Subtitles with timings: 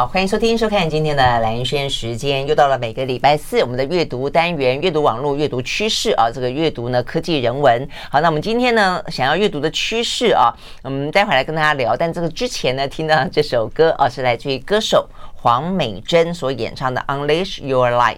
[0.00, 7.86] 好，欢迎收听、收看今天的兰轩时间，又到了每个礼拜四我们的阅读单元，阅读网络，阅读趋势啊，这个阅读呢，科技人文。
[8.10, 11.94] 好，那我们今天呢，想要阅读的趋势啊，我们待会来跟大家聊。
[11.94, 15.06] 但这个之前呢，听到这首歌啊，是来自于歌手。
[15.42, 18.16] 黄美珍所演唱的《Unleash Your Light》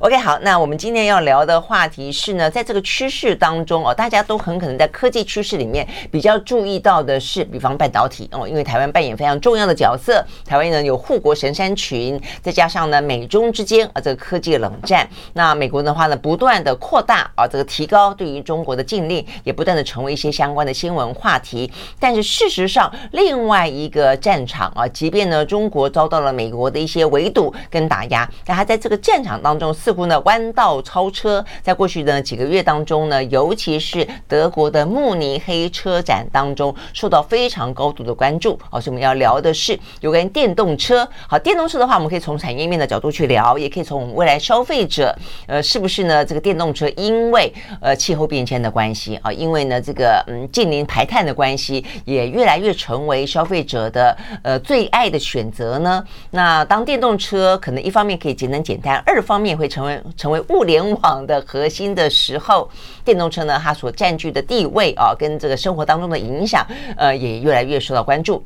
[0.00, 26.55] ，OK，好，那我们今天要聊的话题是呢，在这个趋势当中哦，大家都很可能在科技趋势里面比较注意到的是，比方半导体哦，因为台湾扮演非常重要的角色，台湾呢有护国神山群，再加上呢美中之间啊这个科技冷战，那美国的话呢不断的扩大啊这个提高对于中国的禁令，也不断的成为一些相关的新闻话题，但是事实上另外一个战场啊，即便呢中国遭到了美国。
[26.56, 31.44] 国的一些围堵跟打压，但他在这个战场当中似乎呢弯道超车。
[31.62, 38.58] 在过去的几个月当中呢，尤其是德国的慕尼黑车展当中，受到非常高度的关注。
[38.70, 41.06] 好，所以我们要聊的是有关电动车。
[41.28, 46.24] 好，电动车的话，我们可以从产业面的角度去聊，也可以从我们未来消费者，呃，是不是呢？
[46.24, 56.04] 这个电动车因为呃气候变迁的关系啊，因为呢这个嗯近零排碳的关系，也越来越成为消费者的呃最爱的选择呢？
[56.30, 62.70] 那那当电动车可能一方面可以节能减碳，二方面会成为成为物联网的核心的时候，
[63.04, 66.64] 电动车呢，它所占据的地位啊，跟这个生活当中的影响，
[66.96, 68.44] 呃，也越来越受到关注。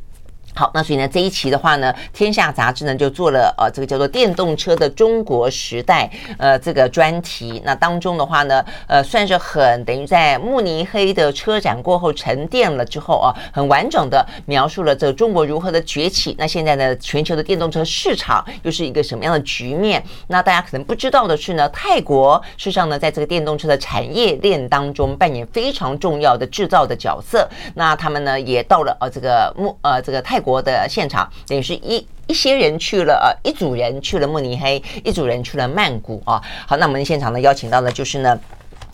[0.52, 7.62] 好，那所以呢，这一期的话呢，《天下杂志》呢就做了呃这个叫做“电动车的中国时代”呃这个专题。
[7.64, 16.34] 那当中的话呢，呃算是很等于在慕尼黑的车展过后沉淀了之后啊，很完整的描述了这个中国如何的崛起。
[16.36, 20.02] 那现在呢，全球的电动车市场又是一个什么样的局面？
[20.26, 27.48] 那大家可能不知道的是呢，泰国事实上呢，在这个电动车的产业链当中扮演非常重要的制造的角色。
[27.76, 30.39] 那他们呢也到了呃这个慕呃这个泰。
[30.40, 33.14] 国的现场等于是一一些人去了，
[33.44, 36.40] 呃，一组人去了慕尼黑，一组人去了曼谷啊。
[36.66, 38.38] 好，那我们现场呢邀请到的就是呢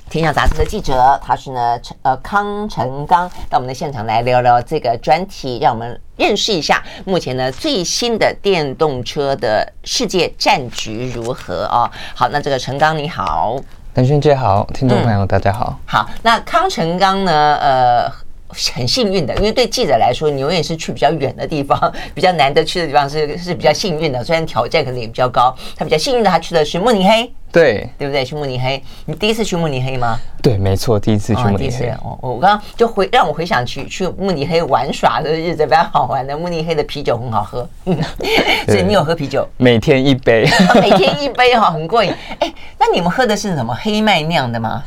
[0.10, 11.90] 《天下杂志》的记者，他是呢呃康成刚到我们的现场来聊聊这个专题，让我们认识一下目前呢最新的电动车的世界战局如何啊。
[12.14, 13.56] 好，那这个陈刚你好，
[13.94, 15.66] 兰萱姐好，听众朋友大家好。
[15.68, 18.25] 嗯、好，那康成刚呢，呃。
[18.48, 24.22] 很幸运的，因为对记者来说，你永远是去比较远的地方，比较难得去的地方是是比较幸运的。
[24.24, 28.24] 虽然挑战可能也比较高，他比较幸运的，他去的是慕尼黑，对对不对？
[28.24, 30.18] 去慕尼黑，你第一次去慕尼黑吗？
[30.42, 31.88] 对，没错，第一次去慕尼黑。
[32.04, 36.36] 哦，我刚刚就回让我回想起去慕尼黑玩耍的日子，比较好玩的。
[36.36, 37.98] 慕尼黑的啤酒很好喝，嗯
[38.68, 39.46] 所以你有喝啤酒？
[39.58, 40.48] 每天一杯，
[40.80, 42.12] 每天一杯哈，很过瘾。
[42.38, 44.84] 哎，那你们喝的是什么黑麦酿的吗？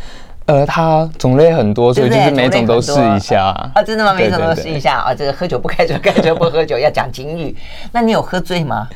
[0.49, 3.83] 呃，它种类很多，所以就是每种都试一下啊。
[3.83, 4.13] 真的吗？
[4.13, 5.13] 每种都试一下啊。
[5.13, 7.55] 这个喝酒不开车，开车不喝酒，要讲金玉。
[7.91, 8.87] 那你有喝醉吗？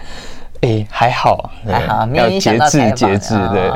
[0.64, 2.96] 哎，还好，还好，没有影响到采访。
[2.96, 3.70] 节制，对，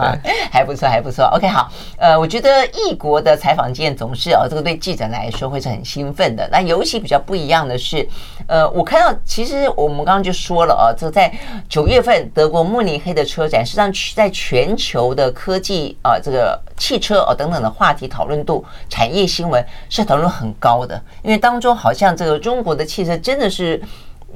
[0.50, 1.25] 还不错，还不错。
[1.36, 6.48] OK，好，呃，我觉得异国的采访经验总是哦，这个对记者来说会是很兴奋的。
[6.50, 8.08] 那尤其比较不一样的是，
[8.48, 11.30] 呃，我看到其实我们刚刚就说了哦，这在
[11.68, 23.81] 九月份德国慕尼黑的车展，实际上在全球的科技啊，这个汽车哦等等的话题讨论度、产业新闻是讨论很高的，因为当中好像这个中国的汽车真的是。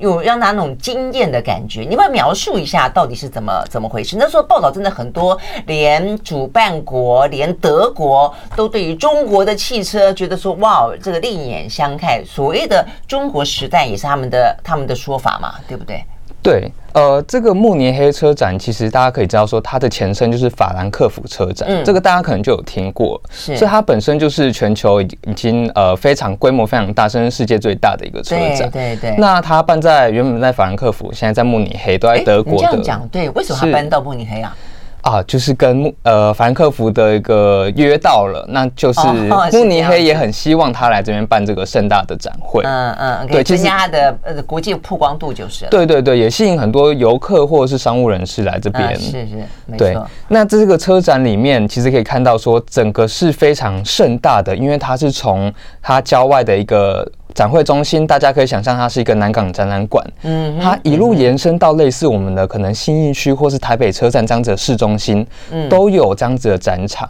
[0.02, 4.18] 有让他那种惊艳的感觉，你要不要描述一下到底是怎么怎么回事？
[4.18, 16.04] 那时候报道真的很多，连主办国、连德国都对于中国的汽车觉得说：“哇，这个另眼相看。”所谓的中国时代也是他们的他们的说法嘛，对不对？
[16.43, 28.70] 对，呃，这个慕尼黑车展其实大家可以知道说，它的前身就是法兰克福车展，嗯，这个大家可能就有听过，是，所以它本身就是全球已已经呃非常规模非常大，甚至世界最大的一个车展。
[28.72, 29.16] 对对对。
[29.17, 32.58] 那它办在原本在法兰克福，现在在慕尼黑，都在德国的。
[32.58, 34.58] 你这样讲对，为什么它搬到慕尼黑啊？
[35.02, 42.64] 啊，就是跟呃法兰克福的一个约到了，那就是慕尼黑也很希望他来这边办这个盛大的展会。
[42.64, 45.66] 嗯嗯，对，增加他的呃国际曝光度就是。
[45.72, 49.00] 对对对，也吸引很多游客或者是商务人士来这边。
[49.00, 49.78] 是是，没错。
[49.78, 55.52] 对，那这个车展里面其实可以看到说，整个是非常盛大的，因为它是从
[55.82, 57.09] 它郊外的一个。
[57.34, 67.09] 展会中心，大家可以想象它是一个南港展览馆，嗯，它一路延伸到类似我们的可能新义区或是台北车站这样子的市中心，嗯，都有这样子的展场，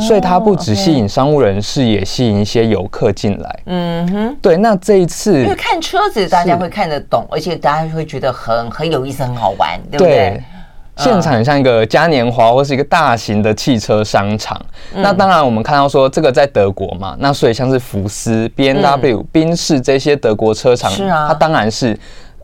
[0.00, 4.56] 所以它不只吸引商务人士，也吸引一些游客进来，嗯哼，对。
[4.56, 10.42] 那这一次，因为看车子大家会看得懂，而且大家会觉得很很有意思，很好玩，对不对？
[10.98, 14.58] 现场很像一个嘉年华或是一个大型的汽车商场。
[14.94, 21.94] 嗯、那当然，我们看到说这个在德国嘛，那所以像是福斯、B M W、宾士这些德国车厂，是啊，它当然是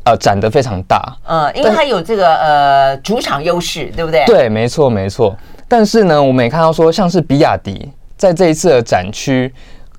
[0.05, 1.17] 呃展得非常大。
[1.25, 4.25] 呃，因为它有这个呃主场优势，对不对？
[4.27, 5.37] 对，没错，没错。
[5.69, 9.53] 但是呢，我们也看到说，像是比亚迪在这一次的展区，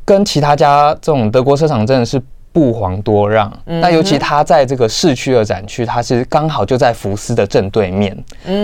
[0.05, 2.21] 跟其他家这种德国车厂真的是。
[2.53, 8.15] 不遑多让，那尤其他在这个市区的展区，它是刚好就在福斯的正对面，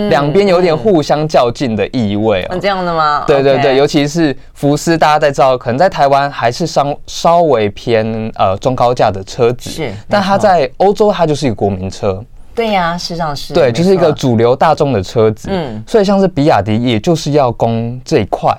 [0.08, 2.56] 两边有点互相较劲的意味啊。
[2.60, 3.24] 这样的吗？
[3.26, 8.06] 对对对，尤其是福斯，大家在知道，可能在台湾还是稍稍微偏
[8.36, 12.24] 呃中高价的车子，是，但它在欧洲它就是一个国民车。
[12.54, 13.52] 对呀，事实上是。
[13.52, 15.48] 对，就是一个主流大众的车子。
[15.50, 18.56] 嗯，所以像是比亚迪，也就是要攻这一块。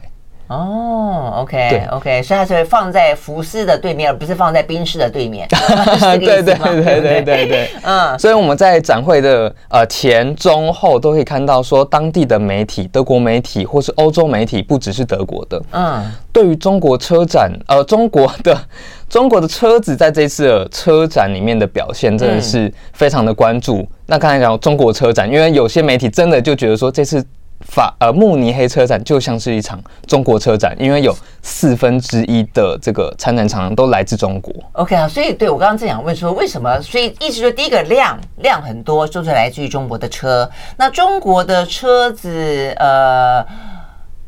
[0.51, 5.47] 哦 okay, okay, 所以它是会放在福斯的对面，而不是放在宾士的对面。
[5.47, 16.03] 对对对对对对对， 嗯，所以我们在展会的呃前中后都可以看到，说当地的媒体、德国媒体或是欧洲媒体，不只是德国的，嗯，
[16.33, 18.57] 对于中国车展，呃，中国的
[19.09, 23.77] 中国的车子在这次的车展里面的表现，真的是非常的关注。
[23.77, 27.25] 嗯、那刚才讲中国车展，因为有些媒体真的就觉得说这次。
[27.61, 34.53] 法呃慕尼黑车展就像是一场中国车展，因为有四分之一的这个参展厂商都来自中国。
[34.73, 36.81] OK 啊，所以对我刚刚正想问说为什么？
[36.81, 40.49] 所以意思说第一个量量很多，就是来自于中国的车。
[40.77, 43.43] 那中国的车子呃，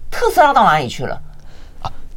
[0.10, 1.20] 特斯拉到哪里去了？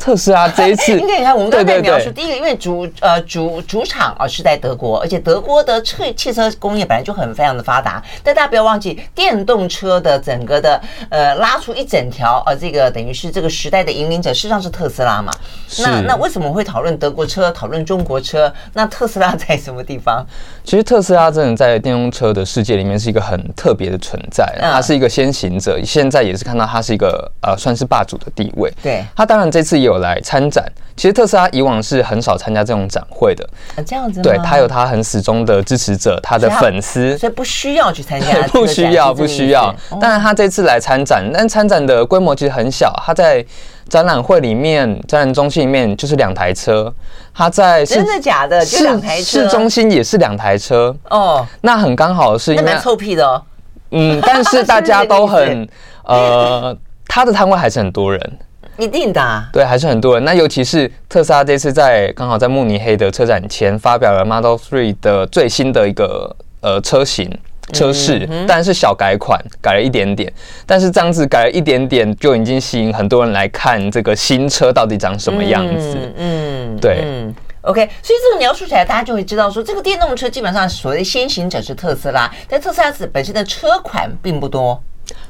[0.07, 8.01] 特斯拉这一次，你看，我们刚才描述，第一个，因为主呃主主场啊是在德国，而且德国的车汽车工业本来就很非常的发达。
[8.23, 15.33] 但大家不要忘记，电动车的整个的呃拉出一整条呃这个等于是这个时代的引领者，事实上是特斯拉嘛。
[15.81, 18.53] 那那为什么会讨论德国车，讨论中国车？
[18.75, 20.25] 那特斯拉在什么地方？
[20.63, 28.73] 其实特斯拉真的在电动车的世界里面是一个很特别的存在，它是一个先行者，现在也是看到它是一个呃算是霸主的地位。
[28.81, 30.65] 对，它当然这次也有来参展。
[30.97, 33.47] 其实特斯拉以往是很少参加这种展会的，
[33.85, 34.23] 这样子。
[34.23, 38.41] 对，他有他很死忠的支持者，他的粉丝，所以不需要去参加。
[38.49, 39.75] 不需要，不需要。
[40.01, 42.91] 当然，他这次来参展，但参展的规模其实很小。
[43.05, 43.45] 他在
[43.91, 46.91] 展览会里面，展览中心里面就是两台车。
[47.35, 48.65] 他在真的假的？
[48.65, 49.23] 就两台车。
[49.43, 50.97] 市中心也是两台车。
[51.11, 53.43] 哦，那很刚好是因为蛮臭屁的哦。
[53.91, 55.69] 嗯，但是大家都很
[56.05, 56.75] 呃，
[57.07, 58.39] 他的摊位还是很多人。
[58.79, 60.25] 一定的、啊，对，还是很多人。
[60.25, 67.31] 那尤其是特斯拉这次在刚好在慕尼黑的车展前发表了 Model Three 的最新的一个呃车型
[67.73, 70.33] 车式，但是小改款，改了一点点。
[70.67, 75.97] 但是这样子改了一点点，就已经吸引很多人来看这个新车到底长什么样子。
[76.17, 77.81] 嗯，嗯对嗯，OK。
[78.03, 84.81] 所以这个描述起来，大家就会知道说，这个电动车基本上所谓的先行者是特斯拉，但特斯拉本身的车款并不多。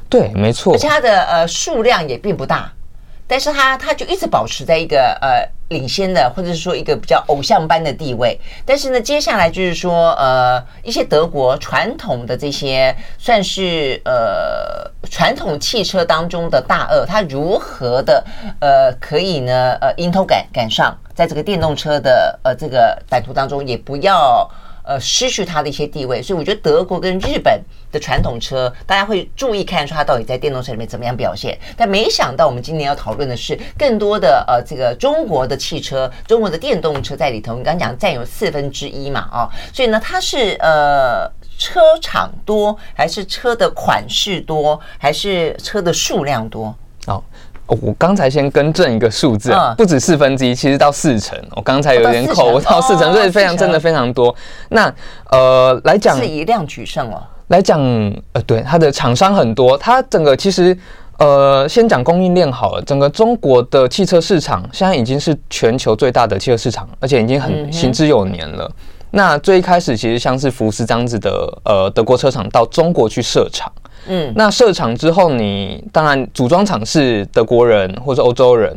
[0.09, 2.71] 对，没错，而且它的呃数量也并不大。
[3.27, 8.39] 但是他他就一直保持在一个呃领先的，或者是说一个比较偶像般的地位。
[8.65, 18.23] 但是呢，接下来就是说呃一些德国传统的这些算是呃传统汽车当中的大鳄，它如何的
[18.61, 24.49] 呃可以呢呃迎头赶赶上，在这个电动车的呃这个版图当中，也不要。
[24.87, 31.59] 呃，失去它的一些地位，所以我觉得德国跟日本的传统车，大家会注意看出它到底在电动车里面怎么样表现。
[31.75, 37.57] 但没想到，我们今年要讨论的是更多的呃，这个中国的汽车、中国的电动车在里头。
[37.57, 46.73] 你刚刚讲占有四分之一嘛，啊，所以呢，它是呃车厂多，还是车的款式多，还是车的数量多？
[47.67, 47.77] 哦。
[47.81, 51.37] 我刚才先更正一个数字，不止四分之一，其实到四成。
[51.55, 54.35] 我刚才有点口，我到四成，所以非常真的非常多。
[54.69, 54.93] 那
[55.31, 57.21] 呃来讲，是以量取胜哦。
[57.47, 57.79] 来讲
[58.33, 60.77] 呃，对，它的厂商很多，它整个其实
[61.17, 62.81] 呃，先讲供应链好了。
[62.81, 68.69] 整个中国的汽车市场现在已经是全球最大的汽车市场，而且已经很行之有年了。
[69.11, 71.31] 那最一开始其实像是福斯这样子的
[71.63, 73.71] 呃德国车厂到中国去设厂。
[74.07, 78.75] 嗯，那设厂之后你，你当然组装厂是德国人或者欧洲人，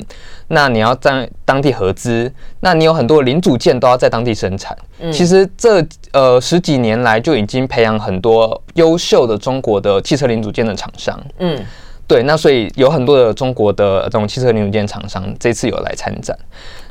[0.49, 4.77] 那你要在当地合资，那你有很多零组件都要在当地生产。
[5.01, 11.21] 嗯，其实这呃十几年来就已经培养很多优秀的中国的汽车零组件的厂商。
[11.39, 11.65] 嗯。
[12.07, 16.37] 对，那所以有很多的中国的这种汽车零组件厂商这次有来参展。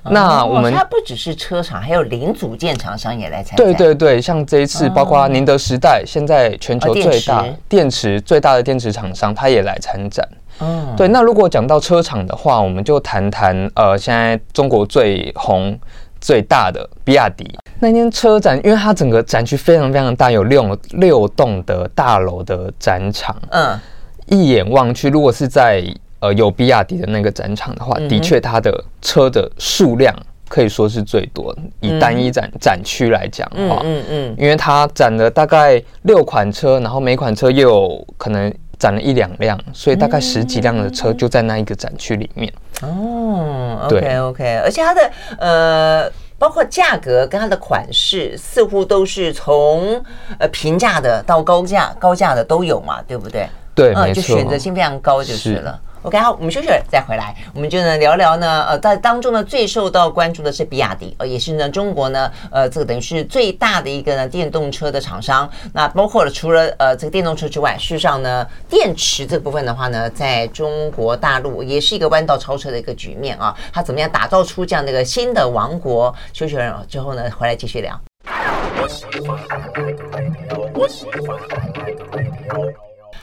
[0.04, 3.66] 哦、那我们它不只是车厂，还有零组件厂商也来参展。
[3.66, 10.28] 对对对，像这一次包括宁德时代，现在全球最大、哦、电池、电池最大的电池厂商，它也来参展。
[10.60, 11.08] 嗯，对。
[11.08, 15.78] 那如果讲到车厂的话，我们就谈谈呃，现在中国最红
[16.20, 17.46] 最大的比亚迪。
[17.80, 23.36] 那天车展，因为它整个展区非常非常大，有六六栋的大楼的展场。
[23.50, 23.80] 嗯。
[24.28, 25.84] 一眼望去，如果是在
[26.20, 30.16] 呃有比亚迪的那个展场的话，的确它的车的数量
[30.48, 31.56] 可以说是最多。
[31.80, 42.52] 以单一展展区来讲的话，嗯嗯，因为它展了大概六款车，然后每款车又有可能展了一两辆，所以大概十几辆的车就在那一个展区里面。
[42.82, 50.02] 哦，OK OK，而且它的呃，包括价格跟它的款式，似乎都是从
[50.38, 53.50] 呃平价的到高价高价的都有嘛，对不对？
[53.76, 55.80] 对，嗯，就选择性非常高就是了。
[56.04, 65.50] OK，好，我们休息了再回来，我们就呢聊聊呢，呃，在当中呢最受到关注的是比亚迪，呃，也是呢中国呢，呃，这个等于是最大的一个呢电动车的厂商。
[65.74, 73.54] 那包括了除了呃这个电动车之外，事实上呢，电池这部分的话呢，在中国大陆也是一个弯道超车的一个局面啊。
[73.74, 76.16] 它怎么样打造出这样的一个新的王国？
[76.32, 78.00] 休息了之后呢，回来继续聊。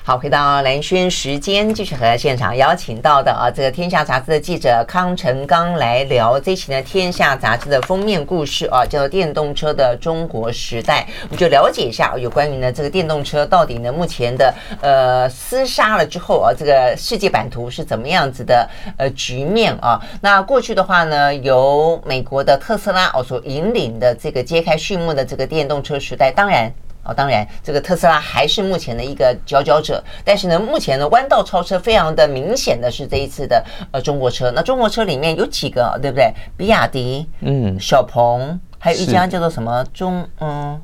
[0.09, 20.01] 好，回到蓝轩时间，继续和现场邀请到的啊，这个《天下》杂志的记者康成刚来聊这期呢《天下》杂志的封面故事啊，叫做《电动车的中国时代》，我们就了解一下有关于呢这个电动车到底呢目前的呃厮杀了之后啊，这个世界版图是怎么样子的呃局面啊？
[20.21, 26.73] 那过去的话呢，由美国的特斯拉哦所引领的这个揭开序幕的这个电动车时代，当然。
[27.07, 30.03] 哦，当然，这个特斯拉还是目前的一个佼佼者。
[30.25, 34.51] 但是呢，目前呢，弯道超车非常的明显的是这一次的呃中国车。
[34.51, 36.33] 那中国车里面有几个，对不对？
[36.57, 40.81] 比亚迪，嗯，小鹏，还有一家叫做什么中，嗯。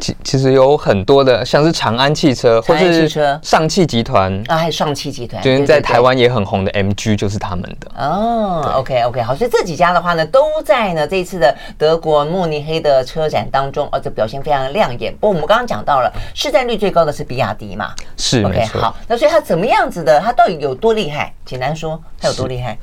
[0.00, 3.08] 其其实有很多的，像是长安汽车，或者是
[3.42, 8.72] 上汽集团啊，还有上汽集团，就是在台湾也很红的 MG 就是他们的哦。
[8.76, 15.14] OK OK，好，所以这几家的话呢，都在呢这一次的德国慕尼黑的车展当中，哦，这表现非常的亮眼。
[15.14, 17.94] 不过我们刚刚讲到了，市占率最高的是比亚迪嘛？
[18.16, 20.20] 是 OK，好，那所以它怎么样子的？
[20.20, 21.32] 它到底有多厉害？
[21.46, 22.76] 简单说，它有多厉害？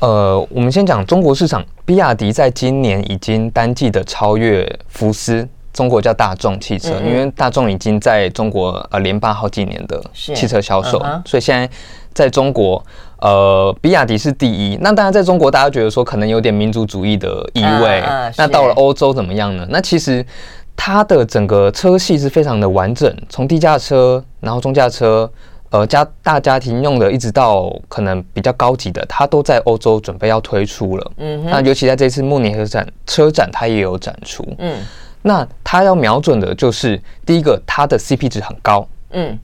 [0.00, 5.48] 呃，我们先讲中国市场，比亚迪在今年已经单季的超越福斯。
[5.78, 11.70] 中国叫大众汽车，因为大众已经在中国呃连霸好几年的汽车销售，所以现在
[12.12, 12.84] 在中国
[13.20, 14.76] 呃比亚迪是第一。
[14.80, 18.02] 那当然在中国大家觉得说可能有点民族主义的意味，
[18.36, 19.64] 那到了欧洲怎么样呢？
[19.70, 20.26] 那其实
[20.74, 25.30] 它的整个车系是非常的完整，从低价车，然后中价车，
[25.70, 31.12] 呃家大家庭用的，一直到可能比较高级的，它都在欧洲准备要推出了。
[31.18, 34.44] 嗯，那尤其在这次慕尼黑展车展，它也有展出。
[34.58, 34.84] 嗯。
[35.22, 39.38] 那它要瞄准的就是第一个，它的 CP 值很高，嗯，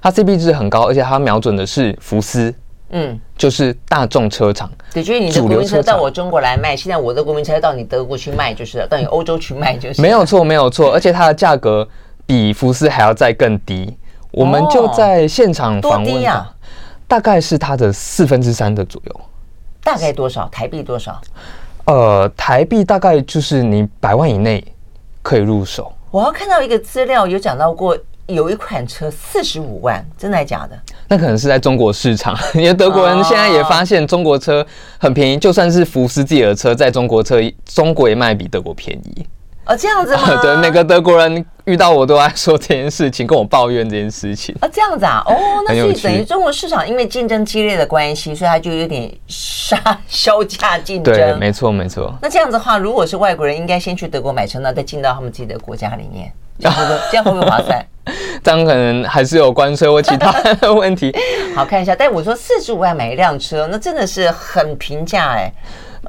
[0.00, 2.52] 它 CP 值很高，而且它瞄准的是福斯，
[2.90, 11.86] 嗯，就是大众车厂，对，就是你的国民车到我中国来卖，现在我的国民车到你德国去卖就是了，到你欧洲去卖就是，没有错，没有错，而且它的价格
[12.26, 13.96] 比福斯还要再更低，
[14.30, 16.50] 我们就在现场访问，啊，
[17.06, 19.20] 大概是它的四分之三的左右，
[19.84, 20.48] 大概多少？
[20.48, 21.20] 台币多少？
[21.84, 24.64] 呃，台币大概就是你百万以内。
[25.22, 25.92] 可以入手。
[26.10, 27.96] 我要看到一个资料，有讲到过
[28.26, 30.78] 有一款车四十五万，真的还假的？
[31.08, 34.64] 那可能是在中国市场， 因为德国人现在也发现中国车
[34.98, 39.26] 很便宜，就算是福斯自己的车，在中国车中国也卖比德国便宜。
[39.66, 40.22] 哦，这样子吗？
[40.42, 44.52] 对，每个德国人遇到我都爱说这件事情，跟我抱怨这件事情。
[44.60, 45.22] 啊，这样子啊？
[45.24, 45.34] 哦，
[45.68, 51.14] 那所以等于中国市场因为竞争激烈的关系，所以它就有点杀 销价竞争。
[51.14, 52.12] 对，没错，没错。
[52.20, 57.86] 那这样子的话，如果是外国人，应该先去德国买车，那再进到他们自己的国家里面，这样会不会， 这样会不会划算？
[58.42, 61.14] 这样可能还是有关税或其他的问题。
[61.54, 61.94] 好，看一下。
[61.94, 65.52] 但我说四十五万买一辆车，那真的是很平价哎。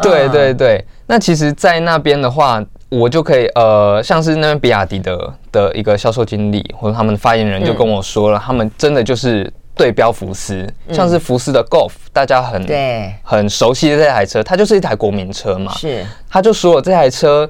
[0.02, 2.64] 对对对，那其实，在那边的话。
[2.92, 13.14] 我就可以呃，像是那边比亚迪的的一个销售经理或者他们的发言人就跟我说了，嗯、他们真的就是对标福斯，嗯、像是福斯的 Golf，大家很对。
[13.24, 15.74] 很熟悉的这台车，它就是一台国民车嘛。
[15.76, 17.50] 是，他就说这台车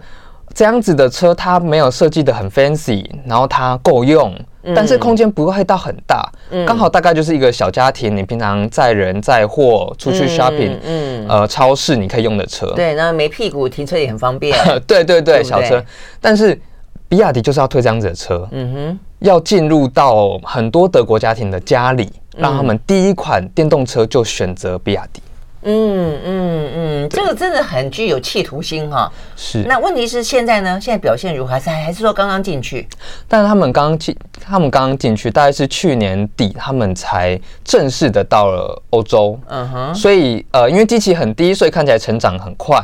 [0.54, 4.38] 这样子的车，它没有设计的很 fancy，然后它够用，
[4.76, 6.32] 但是空间不会到很大，
[6.66, 12.68] 刚、嗯、好大概就是一个小家庭，你平常载人载货出去 shopping，嗯，嗯呃，超市你可以用的车。
[12.76, 14.58] 对，那没屁股停车也很方便。
[14.88, 15.84] 对对对，对对小车。
[16.20, 16.60] 但是
[17.10, 25.22] 比亚迪就是要推这样子的车，嗯哼，要进入到很多德国家庭的家里，让他们第一款电动车就选择比亚迪。
[25.64, 29.12] 嗯嗯嗯，这个真的很具有企图心哈。
[29.36, 29.64] 是。
[29.68, 30.80] 那问题是现在呢？
[30.82, 31.52] 现在表现如何？
[31.52, 32.88] 还是还是说刚刚进去？
[33.28, 39.40] 但是他们刚刚进，他们刚刚进去，大概是去年底，他们才正式的到了欧洲。
[39.48, 39.96] 嗯哼。
[39.96, 42.84] 所以呃，因为机器很低，所以看起来成长很快。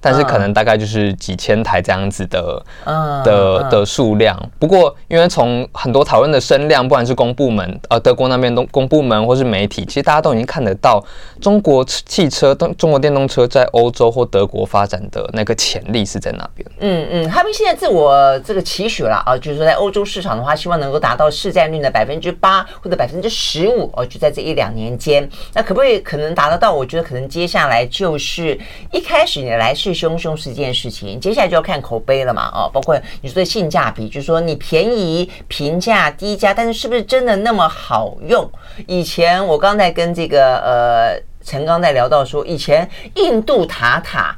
[0.00, 4.34] 但是可能大概就是几千台这样子的、uh, 的的数量。
[4.58, 11.04] 不过，因为从很多讨论的声量，不管是公部门、呃德国那边的公部门或是媒体，其实大家都已经看得到
[11.38, 16.66] 中国汽车、中国电动车在欧洲或德国发展的那个潜力是在那边。
[16.78, 25.28] 嗯嗯，他们现在自我这个期许了啊，就是说在欧洲市场的话，希望能够达到市占率的百分之八或者百分之十五哦，就在这一两年间。
[25.52, 26.72] 那可不可以可能达得到？
[26.72, 28.58] 我觉得可能接下来就是
[28.92, 29.89] 一开始你来是。
[29.92, 38.50] 凶凶是一件事情，接下来就要看口碑了嘛，哦，包括你说的性价比，就是说你便宜、平价、低价，但是是不是真的那么好用？
[38.86, 44.36] 以前我刚才跟这个呃陈刚在聊到说，以前印度塔塔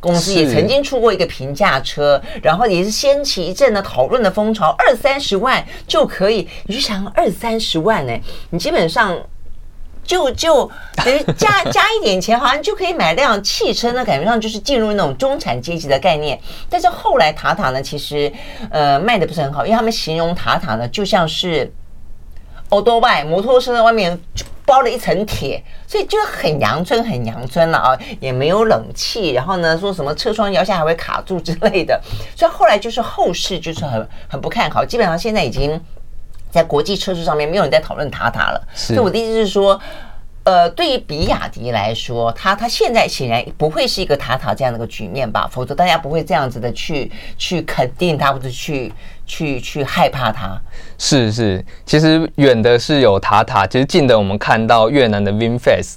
[0.00, 8.12] 公司也曾经出过一个平价车，然后也是掀起一阵的讨论的风潮，二三十万就可以，你就想二三十万呢，
[8.50, 9.18] 你基本上。
[10.04, 16.38] 就就等于加加一点钱，好像就可以买辆汽车呢，感觉上就是进入那种中产阶级的概念。
[16.68, 18.32] 但是后来塔塔呢，其实
[18.70, 21.72] 呃卖的不是很好，因为他们形容塔塔呢就像是
[22.68, 24.18] 欧多外摩托车的外面
[24.66, 32.00] 包了一层铁，所以就很阳春，很阳春了啊，也没有冷气，然后呢说什么车窗摇下还会卡住之类的，
[32.36, 35.80] 所以后来就是后市就是很很不看好，基本上现在已经。
[36.54, 38.68] 在国际车市上面，没有人在讨论塔塔了。
[38.72, 39.80] 所以我的意思是说，
[40.44, 45.48] 呃，对于比亚迪来说，它它现在显然不会是一个塔塔这样的一个局面吧？
[45.50, 48.92] 否则大家不会这样子的去去肯定它，或者去
[49.26, 50.56] 去去害怕它。
[50.96, 55.94] 是是，其实远的是有塔塔，其实近的我们看到越南的 VinFast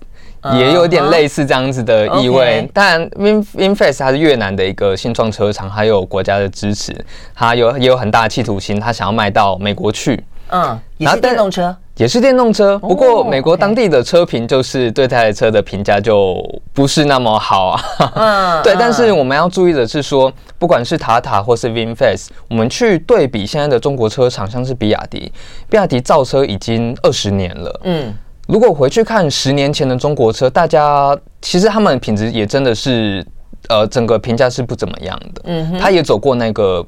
[0.55, 2.63] 也有点类似这样子的意味。
[2.63, 2.69] Uh-huh.
[2.73, 6.95] 但 Vin VinFast 它是越南的一个新创车厂，还有国家的支持，
[7.35, 10.23] 它有也有很大的企图心，它想要卖到美国去。
[10.49, 12.77] 嗯，也是电动车，也是电动车。
[12.79, 17.81] 不过美国当地的车评就是对这台车的评价就不是那么好啊。
[18.15, 18.75] 嗯， 对。
[18.79, 25.31] 但是我们要注意的是说，不管是塔塔或是 VinFast，我们去对比现在的中国车厂，像是比亚迪，
[25.69, 27.81] 比亚迪造车已经二十年了。
[27.83, 28.13] 嗯，
[28.47, 33.25] 如果回去看十年前的中国车，大家其实他们品质也真的是，
[33.69, 35.41] 呃，整个评价是不怎么样的。
[35.45, 36.85] 嗯，他也走过那个。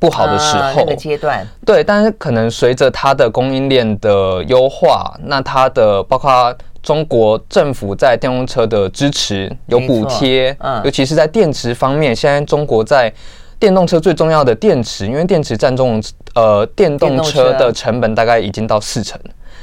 [0.00, 13.12] 不好的时候，那个阶段，对，但是可能随着它的供应链的优化，那它的包括中国政府在电动车的支持有补贴，嗯，尤其是在电池方面，现在中国在
[13.58, 16.02] 电动车最重要的电池，因为电池占中
[16.34, 17.52] 呃电动车。
[17.60, 19.20] 的成本大概已经到四成。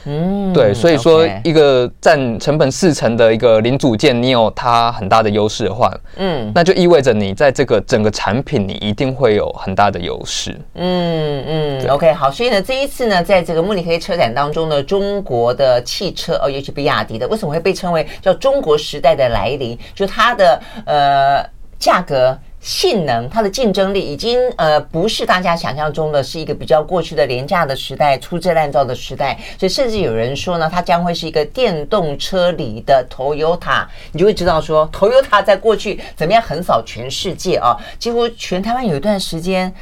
[0.08, 10.58] 嗯，对，所以说一个占成本四成的一个零组件，你有它很大的优势的话，嗯，那就意味着你在这个整个产品，你一定会有很大的优势。
[10.76, 19.78] 嗯嗯，OK，好，所以呢，这一次呢，在这个慕尼黑车展当中呢，中国的汽车哦，尤其比亚迪的，为什么会被称为叫中国时代的来临？
[19.94, 21.46] 就它的呃
[21.78, 22.38] 价格。
[22.60, 39.74] 性能，它的竞争力已经呃不是大家想象中的是一个比较过去的廉价的时代、粗制滥造的时代，所以甚至有人说呢，它将会是一个电动车里的 Toyota，你就会知道说 Toyota 在过去怎么样横扫全世界啊，几乎全台湾有一段时间。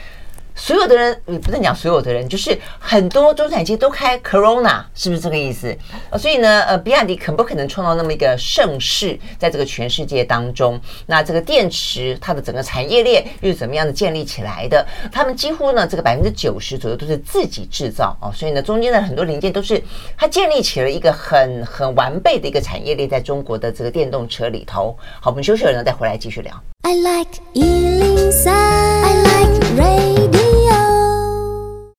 [0.55, 5.77] 所有的人，也不能讲所有的人，就是很多中产阶级都开 Corona，是不是这个意思？
[6.09, 10.79] 呃，所以呢，呃，比亚迪可不可能创造那么一个盛世，在这个全世界当中？
[11.05, 14.85] 那这个电池它的整个产业链又是怎么样的建立起来的？
[15.11, 19.81] 他们几乎呢，这个百分之九十左右都是自己制造哦，所以呢，中间的很多零件都是
[20.17, 24.97] 它建立起了一个很很完备的一个产业链，在中国的这个电动车里头。
[25.19, 26.53] 好，我们休息了呢，再回来继续聊。
[26.88, 30.36] I like 103, I like radio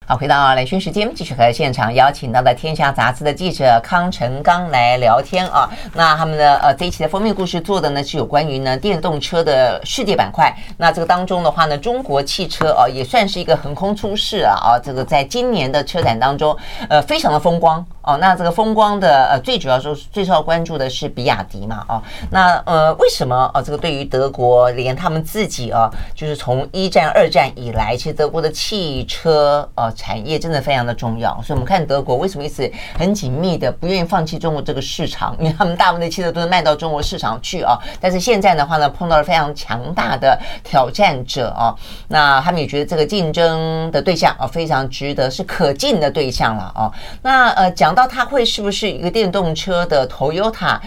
[0.06, 5.68] 好，回到兰萱时间，继续和现场邀请到的《天下杂志》的记者康晨刚来聊天啊。
[5.92, 10.54] 那他们的呃这一期的封面故事做的呢是有关于呢电动车的世界板块。
[10.76, 16.56] 那这个当中的话呢，中国汽车啊也算是一个横空出世啊啊，这个在今年的车展当中
[16.88, 18.16] 呃非常的风光哦。
[18.18, 22.02] 那这个风光的呃，最主要说最受到关注的是比亚迪嘛哦。
[22.30, 23.60] 那呃，为什么哦？
[23.60, 31.32] 这个对于德国连他们自己啊，就是从一战、二战以来，其实德国的汽车呃产业真的非常的重要。
[31.42, 37.76] 所以我们看德国为什么一直很紧密的不愿意放弃中国这个市场， 因为他们大部分的汽车都是卖到中国市场去啊。
[38.00, 41.74] 但是现在的话呢，碰到了非常强大的挑战者啊。
[42.08, 46.90] 那他们也觉得这个竞争的对象啊，非常值得是可敬的对象了啊。
[47.22, 50.78] 那呃，讲到它会是不是一个电动车的 Toyota？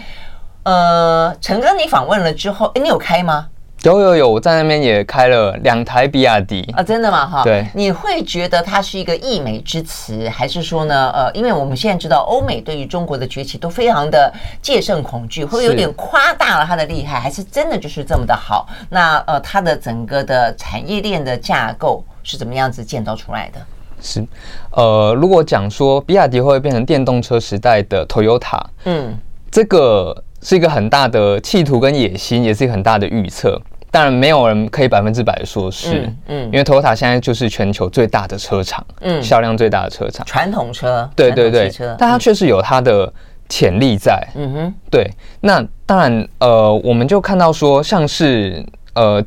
[0.62, 3.48] 呃，陈哥，你访问了之后，哎，你有开吗？
[3.82, 7.26] 有有有，我在那边也开了两台比亚迪啊，真的吗？
[7.26, 11.10] 哈，对，你会觉得它是一个溢美之词，还是说呢？
[11.14, 18.68] 呃，因为我们现在知道欧美对于中国的崛起都非常的戒慎恐惧，会有点夸大了它的厉害，还是真的就是这么的好？
[18.90, 23.58] 那呃，它的整个的产业链的架构是怎么样子建造出来的？
[24.00, 24.26] 是，
[24.72, 29.16] 呃，如果讲说比亚迪会变成电动车时代的 Toyota，嗯，
[29.50, 33.60] 这个是一个很大的企图跟野心，也是一个很大的预测。
[33.90, 43.12] 当然，没有人可以百分之百说是，嗯，嗯，因为 Toyota 现在就是全球最大的车厂，嗯，销量最大的车厂，传统车，对对对，但它确实有它的
[43.48, 45.10] 潜力在，嗯哼，对。
[45.40, 49.22] 那当然，呃，我们就看到说，像是呃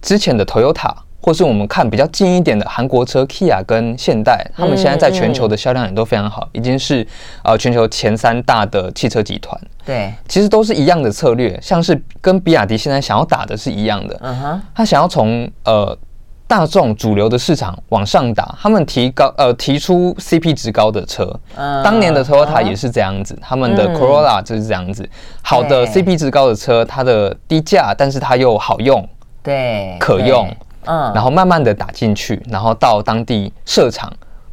[0.00, 0.92] 之前的 Toyota。
[1.20, 7.06] 或是我们看比较近一点的韩国车，Kia 跟现代，他们现在在全球的销量也都非常好，已经是
[7.42, 9.60] 呃全球前三大的汽车集团。
[9.84, 14.16] 对，其实都是一样的策略，像是跟比亚迪现在想要打的是一样的。
[14.22, 15.96] 嗯哼，他想要从呃
[16.46, 21.28] 大众主流的市场往上打，他们提高呃提出 CP 值高的车。
[21.56, 25.08] 嗯，当年的 Toyota 也是这样子，他们的 Corolla 就是这样子，
[25.42, 29.06] 好的 CP 值高的车，它的低价，但是它又好用，
[29.42, 30.48] 对，可用。
[30.88, 34.10] 嗯，然后慢慢的打进去，然后到当地设厂，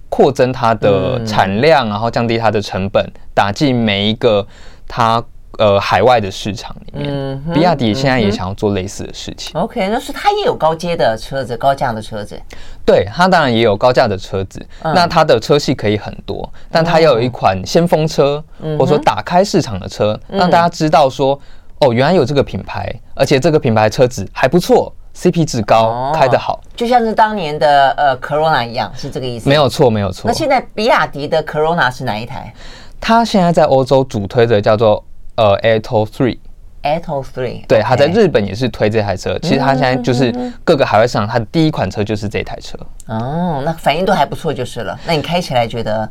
[0.10, 4.46] 扩增它的产量，然后降低它的成本，打进每一个
[4.86, 5.24] 它
[5.58, 7.10] 呃海外的市场里面。
[7.10, 9.58] 嗯，比亚迪现在也想要做类似的事情。
[9.58, 12.38] OK，那是它也有高阶的车子，高价的车子。
[12.86, 18.44] 对，它当然也有高价的车子，那它的车系可以很多，但它要有一款先锋车，
[18.78, 21.40] 或者说打开市场的车，让大家知道说，
[21.80, 24.94] 哦，原来有这个品牌，而且这个品牌车子还不错。
[25.16, 29.48] CP 值高，哦、开得好，就像是当年的呃 Corona 一样，是这个意思。
[29.48, 30.28] 没有错，没有错。
[30.28, 32.54] 那现在比亚迪的 Corona 是哪一台？
[33.00, 35.04] 它现在在欧洲主推的叫做
[35.36, 36.38] 呃 Atto Three。
[36.84, 37.66] Atto Three。
[37.66, 39.40] 对，它在日本也是推这台车。
[39.40, 42.78] 其实它现在就是各个海外市场，它的第一款车就是这台车。
[43.08, 45.00] 哦，那反应都还不错就是了。
[45.08, 46.08] 那你开起来觉得？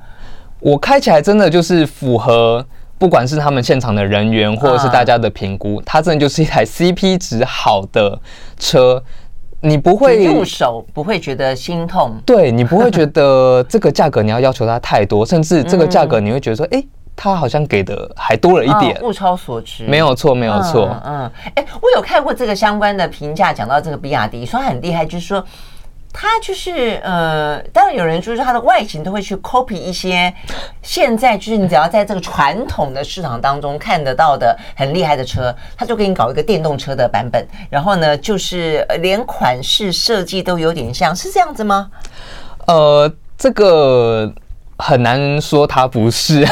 [0.60, 2.64] 我开起来真的就是符合。
[3.04, 8.18] 不管是他们现场的人员，或者是大家的评估，它真的就是一台 CP 值好的
[8.58, 9.04] 车，
[9.60, 16.82] 你不会入手不会觉得心痛，对，你不会觉得这个价格你要要求它太多，甚至这个价格你会觉得说，哎，
[17.14, 25.44] 它好像给的还多了一点，物超所值，没有错，没有错，嗯，哎，我有看过这个相关的评价，讲到这个比亚迪说很厉害，就是说。
[26.16, 30.32] 它就是呃，当然有人就是它的外形都会去 copy 一些
[30.80, 41.90] 现在就是你只要在这个传统的市场当中看得到的很厉害的车，他就给你搞一个电动车的版本，然后呢，就是连款式设计都有点像，是这样子吗？
[42.66, 44.32] 呃，这个。
[44.78, 46.44] 很难说它不是，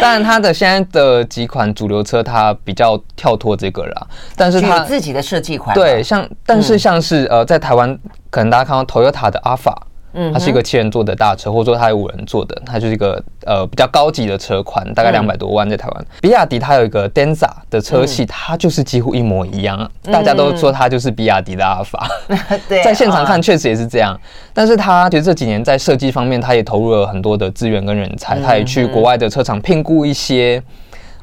[0.00, 7.98] 当然它的现在的几款主流车它比较跳脱这个啦，但是它自己的设计款对，像但是像是呃在台湾
[8.30, 9.87] 可能大家看到 Toyota 的 Alphard。
[10.14, 16.06] 嗯，它是一个七人座的大车，或者说它有五人座的，它就是一个呃比较高级的车款，大概两百多万在台湾。
[16.22, 22.08] 比亚迪它有一个 Denza 的车系，它就是几乎一模一样，大家都说它就是比亚迪的阿尔法。
[22.68, 24.18] 对，在现场看确实也是这样，
[24.54, 30.62] 但是它其实这几年在设计方面，它也投入了很多的资源跟人才，它也去国外的车厂聘雇一些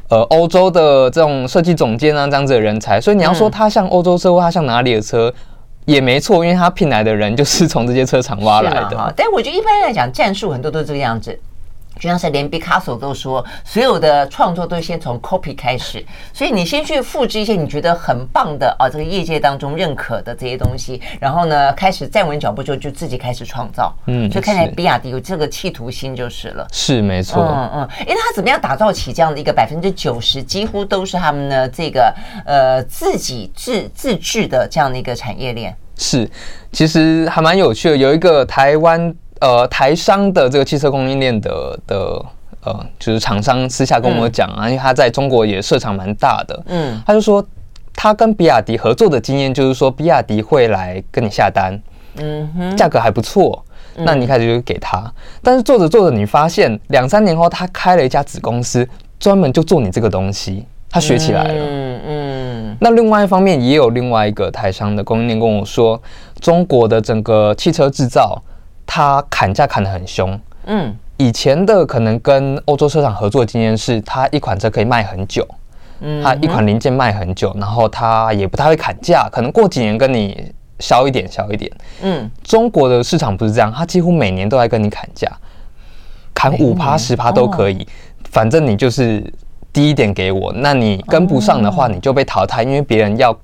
[0.10, 5.34] 呃欧洲的这种设计总监啊这样子的人才，所以你要说它像欧洲车或它像哪里的车？
[5.86, 9.14] 也没错，因为他聘来的人就是从这些车厂挖来的。
[9.16, 11.40] 但我觉得一般来讲，战术很多都是这个样子。
[12.00, 23.96] 就像是连毕卡索都说，所有的创作都先从 copy 开始，所以你先去复制一些你觉得很棒的啊，这个业界当中认可的这些东西，然后呢，开始站稳脚步就就自己开始创造。
[24.08, 26.68] 嗯，就看起来比亚迪有这个企图心就是了。
[26.72, 27.44] 是没错。
[27.44, 32.14] 嗯嗯，因为他怎么样打造起这样的一个百分之九十几乎都是他们的这个
[32.46, 35.76] 呃自己自自制的这样的一个产业链。
[35.98, 36.30] 是，
[36.74, 37.96] 其实还蛮有趣的。
[37.96, 42.26] 有一个台湾呃台商的这个汽车供应链的的
[42.64, 47.46] 呃，就是厂商私下跟我讲啊，嗯、因为他在中国也设厂蛮大的，嗯，他就说
[47.94, 51.80] 他跟比亚迪合作的经验，就是说比亚迪会来跟你下单，
[52.18, 53.64] 嗯哼，价格还不错，
[53.98, 55.14] 那你开始就给他。
[55.44, 58.88] 但是做着做着，你发现两三年后，他开了一家子公司，
[59.20, 61.54] 专门就做你这个东西，他学起来了。
[61.54, 62.78] 嗯嗯。
[62.82, 66.02] 那另外一方面，也有另外一个台商的供应链跟我说，
[66.42, 68.42] 中国的整个汽车制造，
[68.86, 70.40] 它砍价砍得很凶。
[70.66, 70.96] 嗯。
[71.18, 75.48] 以前的可能跟欧洲车厂合作的经验是，它一款车可以卖很久。
[76.22, 81.72] 它一款零件卖很久，然后它也不太会砍价，可能过几年跟你削一点削一点。
[82.02, 85.32] 嗯，中国的市场不是这样，它几乎每年都在跟你砍价，
[86.34, 87.88] 砍五趴十趴都可以，
[88.30, 89.24] 反正你就是
[89.72, 93.36] 低一点给我，那你跟不上的话，你就被淘汰，因为别人要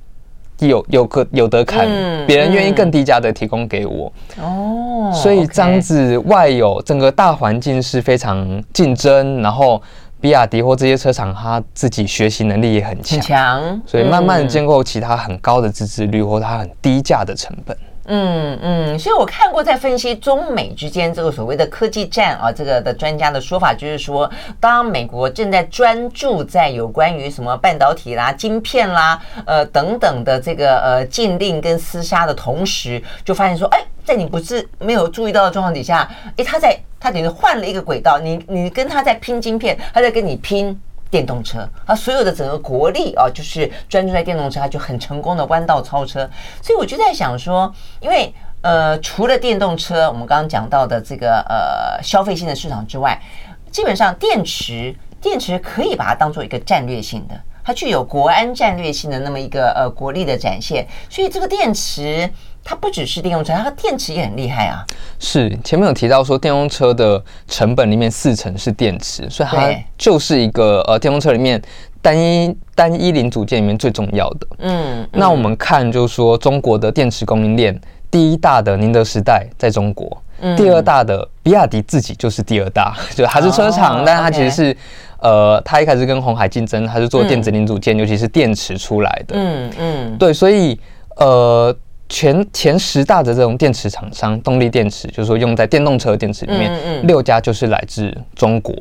[0.68, 1.88] 有有个有得砍，
[2.26, 4.12] 别人愿意更低价的提供给我。
[4.42, 9.82] 哦，所以这样子外有整个大环境是非常竞争，然后。
[10.22, 17.76] 比亚迪或这些车厂，它自己学习能力也很强，强，所以慢慢建构起它很高的自制率或它很低价的成本。
[17.76, 36.78] 嗯嗯嗯，所以我看过在分析中美之间这个所谓的科技战啊，这个的专家的说法就是说，当美国正在专注在有关于什么半导体啦、晶片啦、呃等等的这个呃禁令跟厮杀的同时，就发现说，哎，在你不是没有注意到的状况底下，哎，他在。
[37.04, 40.80] 他等于换了一个轨道，你你跟他在拼晶片，他在跟你拼
[41.12, 46.28] 电动车，啊，所有的整个国力啊，就是专注在电动车，它就很成功的弯道超车。
[46.62, 53.22] 所以我就在想说，因为呃，除了电动车，我们刚刚讲到的这个呃消费性的市场之外，
[53.70, 60.88] 基本上电池，电池可以把它当做一个战略性的，它具有国安战略性的那么一个呃国力的展现。
[61.10, 62.32] 所以这个电池。
[62.64, 64.86] 它不只是电动车，它的电池也很厉害啊。
[65.20, 71.62] 是前面有提到说，电动车的成本里面四成是电池，所以它就是一个呃电动车里面
[72.02, 74.48] 单一单一零组件里面最重要的。
[74.60, 80.22] 嗯，那我们看就是说，中国的电池供应链，第一大的宁德时代在中国，
[80.56, 84.78] 第二大的比亚迪自己就是第二大， 就还是车厂，但是它其实是
[85.20, 89.36] 呃，他一开始跟鸿海竞争，它是做电子零组件，尤其是电池出来的。
[89.36, 90.80] 嗯嗯，对，所以
[91.18, 91.76] 呃。
[92.12, 98.76] 前前十大的这种电池厂商，动力电池就是说用在电动车电池里面，嗯嗯、六家就是来自中国。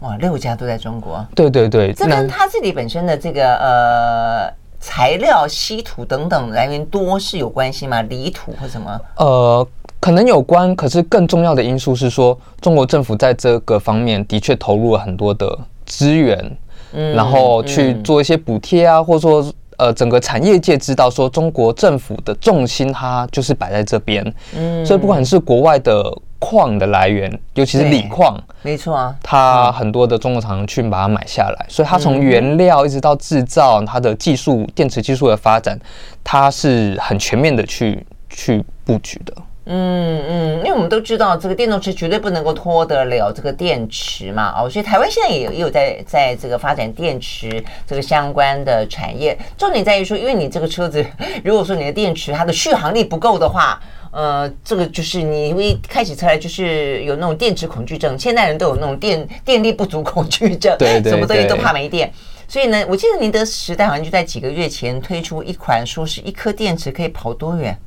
[0.00, 1.26] 哇，六家都在中国。
[1.34, 8.02] 对对对，这跟他自己本身的这个呃材料、稀土等等来源多是有关系吗？
[8.02, 9.00] 锂土或什么？
[9.16, 9.66] 呃，
[9.98, 16.56] 可能有关，可是更重要的因素是说，中国政府在这个方面的确投入了很多的资源，
[16.92, 19.50] 嗯、然后去做一些补贴啊，或者说。
[19.80, 24.22] 呃，整个产业界知道说，中国政府的重心它就是摆在这边，
[24.54, 26.04] 嗯，所以不管是国外的
[26.38, 35.78] 矿的来源，尤其是锂矿，没错啊，它很多的中国厂去把它买下来，所以它从原料一直到制造，它的技术、电池技术的发展，
[36.22, 39.32] 它是很全面的去去布局的。
[39.72, 49.38] 嗯嗯，因为我们都知道这个电动车绝对不能够脱得了这个电池嘛，哦，所以台湾现在也有也有在在这个发展电池这个相关的产业。
[49.56, 51.06] 重点在于说，因为你这个车子，
[51.44, 53.80] 如果说你的电池它的续航力不够的话，
[54.10, 58.18] 呃，这个就是你一开起车来就是有那种电池恐惧症。
[58.18, 62.12] 现代人都有那种电电力不足恐惧症，对，什么东西都怕没电。
[62.48, 67.78] 所以呢，我记得宁德时代好像就在几个月前推出一款，说是一颗电池可以跑多远。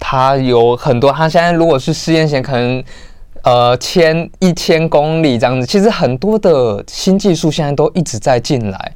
[0.00, 2.82] 它有很多，它现在如果是试验险，可能
[3.42, 5.66] 呃千一千公里这样子。
[5.66, 8.92] 其实很多的新技术现在都一直在进来，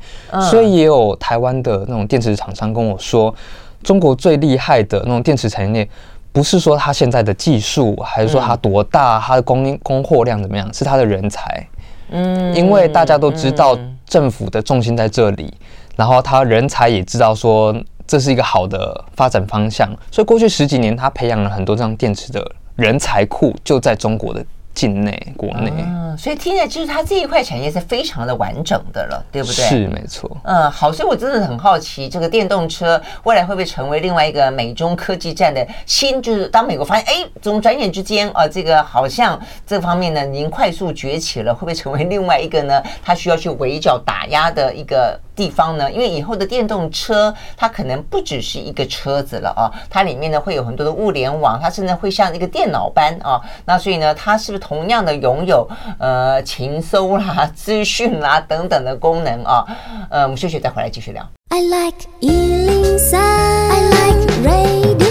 [0.50, 3.34] 所以也有台湾的那种电池厂商跟我说，
[3.82, 5.88] 中国最厉害的那种电池产业链，
[6.32, 11.66] 不是说它现在的技术，还是说它多大，它的供应供货量怎么样，是它的人才。
[12.10, 15.52] 嗯，因为大家都知道政府的重心在这里，
[15.96, 17.74] 然后他人才也知道说。
[18.12, 22.46] 这是一个好的发展方向，所以过去十几年，他培养了很多这样电池的
[22.76, 25.72] 人才库，就在中国的境内、国内。
[25.78, 29.64] 嗯，所以听起来就是它这一块产业是非常的完整的了，对不对？
[29.64, 30.30] 是没错。
[30.44, 36.22] 嗯，好，所以我真的很好奇，这个电动车未来会不会成为另外一个美中科技战的新？
[36.22, 42.82] 就是当美国发现，哎，怎么转眼之间啊，这个好像这方面呢，已经快速崛起了，会不会成为另外一个呢？
[43.02, 45.18] 它需要去围剿打压的一个？
[45.34, 45.90] 地方呢？
[45.90, 53.40] 因为以后的电动车，它可能不只是一个车子了啊，它里面呢会有很多的物联网，它甚至会像一个电脑般啊。
[53.64, 59.66] 那所以呢，它是不是同样的拥有呃情搜啦、资讯啦等等的功能啊？
[60.08, 61.28] 呃，我们休息再回来继续聊。
[61.48, 65.02] I like 103, I like radio。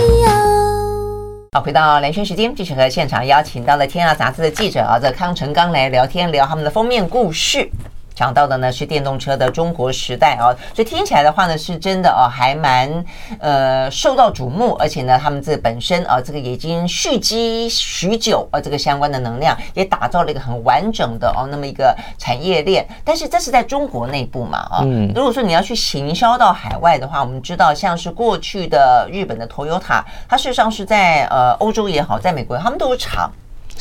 [1.54, 7.70] 好，回到蓝轩时间，继续和现场邀请到了《天下杂志》的记者啊，这康成刚来聊天，聊他们的封面故事。
[8.22, 13.04] 讲到的呢是电动车的中国时代哦，所以听起来的话呢是真的哦，还蛮
[13.40, 33.32] 呃受到瞩目，而且呢他们这本身啊这个已经蓄积许久啊这个相关的能量也打造了一个很完整的哦那么一个产业链，但是这是在中国内部嘛啊，如果说你要去行销到海外的话，我们知道像是过去的日本的 Toyota，它事实上是在呃欧洲也好，在美国他们都有厂。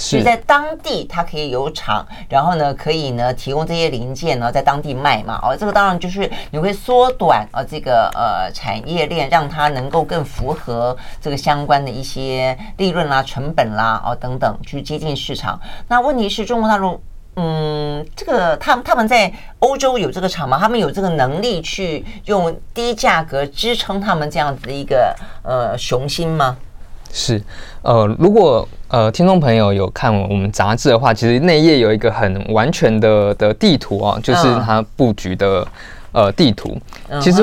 [0.01, 5.39] 是在当地，它可以有厂，然后呢，可以呢提供这些零件呢，在当地卖嘛。
[5.43, 15.61] 哦，这个当然就是你会缩短啊这个呃产业链，让它能够更符合这个相关的一些利润啦、成本啦哦等等，去接近市场。
[15.87, 17.01] 那问题是中国大陆，
[17.37, 20.59] 嗯，这个他他们在欧洲有这个厂吗？
[20.59, 26.57] 他们有这个能力去用低价格支撑他们这样子的一个呃雄心吗？
[27.13, 27.43] 是，
[27.83, 35.67] 呃，如果呃听众朋友有看我们杂志的话，其实内页有一个很完全的的地图啊，就是它布局的
[36.13, 36.77] 呃地图。
[37.21, 37.43] 其实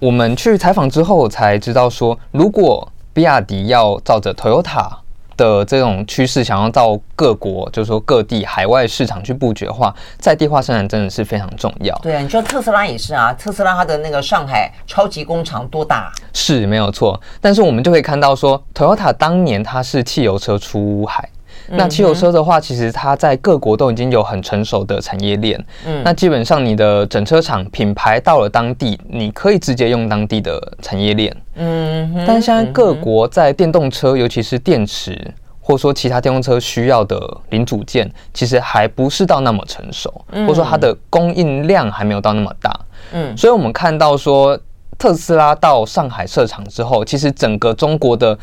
[0.00, 4.88] 我们去采访之后才知道说，如果比亚迪要照着 Toyota。
[5.36, 11.94] 的这种趋势，想要到各国，就是说各地海外市场去布局的话，在地化生产真的是非常重要。
[12.02, 16.12] 对啊，你说特斯拉也是啊，特斯拉它的那个上海超级工厂多大？
[16.32, 21.28] 是没有错，但是我们就可以看到说，Toyota 当年它是汽油车出海。
[21.68, 25.58] 那汽油车的话，其实它在各国都已经有很成熟的产业链。
[25.86, 31.34] 嗯，那基本上你的整车厂品牌到了当地，你可以直接用当地的产业链。
[31.56, 35.18] 嗯，但是现在各国在电动车，尤其是电池，
[35.60, 37.18] 或者说其他电动车需要的
[37.50, 42.78] 零组件，其实还不是到那么成熟，或者说它的供应量还没有到那么大。
[43.12, 44.58] 嗯，所以我们看到说，
[44.98, 48.38] 特斯拉到上海设厂之后，其实整个中国的。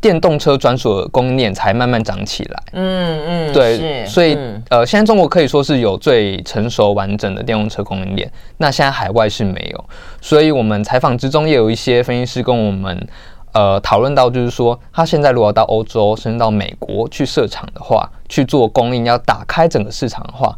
[0.00, 2.62] 电动车专属的供应链才慢慢长起来。
[2.72, 4.36] 嗯嗯，对，所以
[4.70, 8.30] 呃，现在中国可以说是有最成熟完整的电动车供应链。
[8.56, 9.84] 那现在海外是没有，
[10.20, 13.06] 所以我们采访之中也有一些分析师跟我们
[13.52, 20.56] 呃讨论到，就是说他现在如果到欧洲甚至到美国去设厂的话，去做供应，要打开整个市场的话，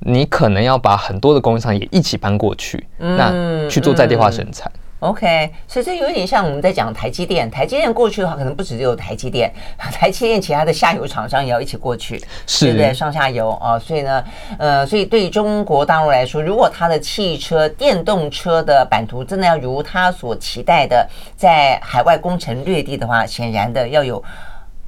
[0.00, 4.68] 你可能要把很多的供应商也一起搬过去，那去做在地化生产。
[5.02, 7.50] OK，所以这有点像我们在讲台积电。
[7.50, 12.94] 台积电过去的话，可能不只有台积电， 台积电其他的下游厂商也要一起过去，是对不对？
[12.94, 14.24] 上下游啊，所以呢，
[14.60, 21.04] 呃，所以对于中国大陆来说，如果它的汽车、电动车的版图真的要如它所期待的，
[21.36, 24.22] 在海外攻城略地的话，显然的要有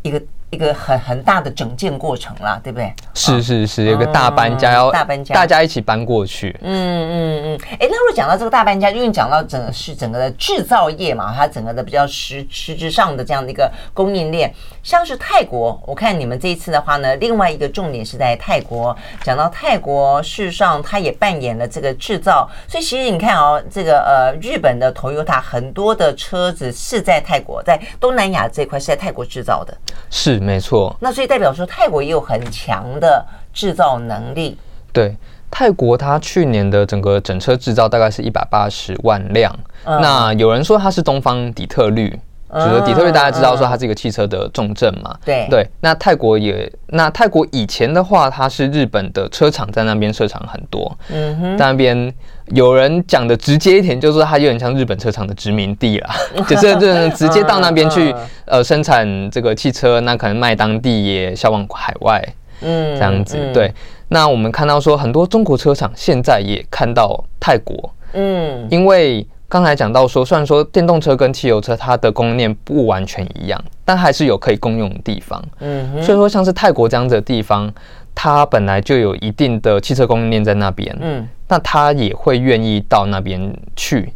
[0.03, 0.22] 一个。
[0.55, 2.93] 一个很很大的整建过程啦，对不对？
[3.12, 6.57] 是是是，有个大搬家要大搬家，大家一起搬过去。
[6.62, 7.61] 嗯嗯嗯。
[7.73, 18.97] 哎、嗯，那如果讲到这个大搬家，因为讲到整个是整个的制造业嘛，它整个的比较实实质上的这样的一个供应链，像是泰国，我看你们这一次的话呢，另外一个重点是在泰国。
[19.25, 29.77] 讲到泰国，事实上它也扮演了这个制造，所以其实你看哦，这个呃，日本的 Toyota 很多的车子是在泰国，在东南亚这块是在泰国制造的。
[30.11, 30.43] 是。
[30.44, 34.57] 没错，那所以代表说泰国也有很强的制造能力。
[34.92, 35.16] 对，
[35.50, 39.52] 泰国它去年的整个整车制造大概是一百八十万辆。
[39.85, 42.18] 嗯、那有人说它是东方底特律。
[42.57, 45.12] 就是底特律，大家知道说它是一个汽车的重镇嘛？
[45.24, 45.68] 对对。
[45.80, 50.96] 那泰国也，那泰国以前的话，它是日本的车厂在那边设厂很多。
[51.09, 51.59] 嗯哼。
[51.59, 52.14] 在那边
[52.52, 56.14] 有人讲的直接一点，就是说它有点像日本车厂的殖民地啦，
[56.48, 62.22] 就是就直接到那边去呃生产这个汽车，那可能卖当地也销往海外。
[62.61, 63.72] 嗯，这样子对。
[64.09, 69.26] 那我们看到说很多中国车厂现在也看到泰国，嗯，因为。
[69.46, 75.40] 刚才讲到说，虽然说电动车跟汽油车它的供应链不完全一样，但还是有可以共用的地方。
[75.61, 77.72] 嗯，所以说像是泰国这样子的地方，
[78.16, 80.96] 它本来就有一定的汽车供应链在那边。
[81.00, 84.12] 嗯，那他也会愿意到那边去。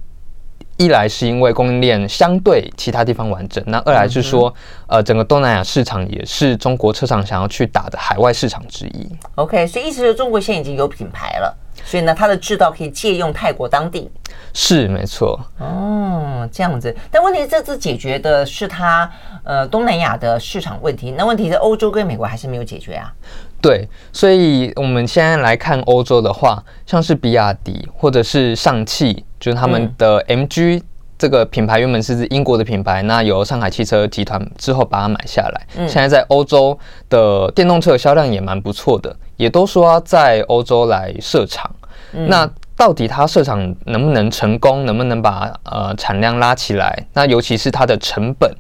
[0.77, 4.53] 一来是因为供应链相对其他地方完整，那二来是说，
[4.89, 9.09] 呃，整个东南亚市场也是中国车厂想要去打的海外市场之一。
[9.37, 11.57] OK，所以意思是中国现在已经有品牌了。
[11.85, 14.11] 所以呢，它的制造可以借用泰国当地，
[14.53, 15.41] 是没错。
[15.59, 16.95] 哦，这样子。
[17.11, 19.09] 但问题是这次解决的是它
[19.45, 23.13] 呃东南亚的市场问题，那问题是欧洲跟美国还是没有解决啊？
[23.61, 30.81] 对，所以我们现在来看欧洲的话，像是比亚迪或者是上汽，就是他们的 MG
[31.19, 39.15] 这个品牌原本是英国的品牌，那由上海汽车集团之后把它买下来，现在在欧洲的电动车销量也蛮不错的。
[39.37, 41.71] 也都说要在欧洲来设厂，
[42.13, 47.07] 嗯、那到底它设厂能不能成功，能不能把呃产量拉起来？
[47.13, 48.53] 那尤其是它的成本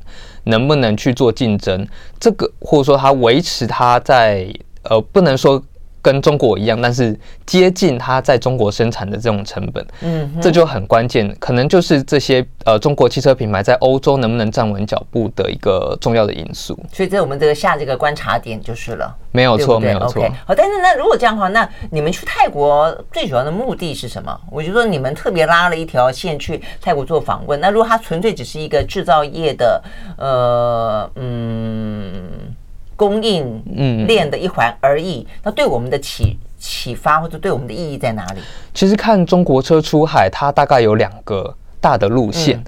[0.44, 1.84] 能不能去做竞争？
[2.20, 4.48] 这个或者说它维持它在
[4.84, 5.62] 呃不能说
[6.00, 16.78] 跟中国一样，但是接近它在中国生产的这种成本，嗯，这就很关键，可能就是这些呃中国汽车品牌在欧洲能不能站稳脚步的一个重要的因素。
[16.92, 20.22] 所以，在我们这个下这个观察点就是了，没有错，没有错。
[20.22, 20.32] Okay.
[20.46, 24.40] 好，但是那如果这样的话，那你们去泰国最主要的目的是什么？
[24.52, 27.60] 我就说你们特别拉了一条线去泰国做访问。
[27.60, 29.82] 那如果它纯粹只是一个制造业的，
[30.16, 32.54] 呃，嗯。
[32.98, 33.62] 供应
[34.08, 38.40] 链的一环而已，嗯，那对我们的启启发或者对我们的意义在哪里？
[38.74, 42.58] 其实看中国车出海，它大概有两个大的路线。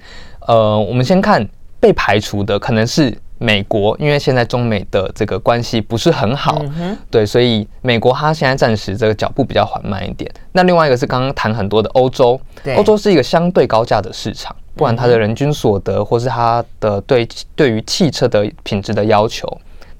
[0.47, 1.45] 嗯、呃，我们先看
[1.81, 10.31] 被排除的，可能是美国，因为现在中美的这个关系不是很好，嗯，对，所以美国它现在暂时这个脚步比较缓慢一点。
[10.53, 12.39] 那另外一个是刚刚谈很多的欧洲，
[12.77, 19.45] 欧洲是一个相对高价的市场，不管它的人均所得，或是它的对对于汽车的品质的要求。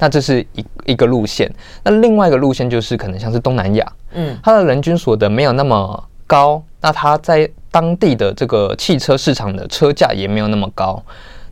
[0.01, 1.47] 那这是一一个路线，
[1.83, 10.99] 那另外一个路线就是可能像是东南亚，嗯，它的人均所得没有那么高，那它在当地的这个汽车市场的车价也没有那么高，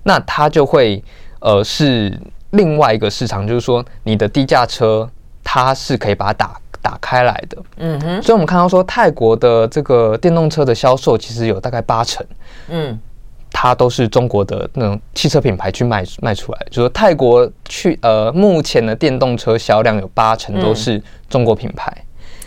[0.01, 1.03] 那它就会
[1.41, 2.19] 呃是
[2.49, 5.07] 另外一个市场，就是说你的低价车
[5.43, 12.25] 它是可以把它打打开来的，嗯哼，所以我们看到说泰国的这个电动车的销售其实有大概八成，
[12.69, 12.99] 嗯。
[13.51, 21.91] 它都是中国的那种汽车品牌去卖卖出来，就是泰国去呃，目前的电动车销量有八成都是中国品牌。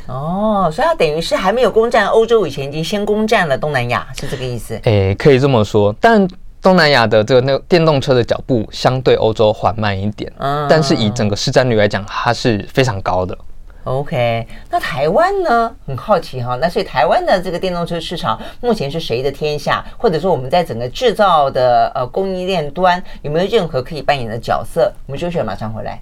[0.08, 4.78] 嗯、哦，所以它等于是还没有攻占欧洲以前，已经先攻占了东南亚，是这个意思？
[4.84, 5.94] 诶，可以这么说。
[6.00, 6.26] 但
[6.60, 13.36] 东南亚的这个那个电动车的脚步相对欧洲缓慢一点，嗯，但是以整个市占率来讲，它是非常高的。
[13.84, 15.74] OK，那台湾呢？
[15.86, 16.56] 很好奇哈。
[16.60, 19.84] 那所以台湾的这个电动车市场目前是谁的天下？
[19.98, 24.92] 或者说我们在整个制造的呃供应链端有没有任何可以扮演的角色？
[25.06, 26.00] 我们休息，马上回来。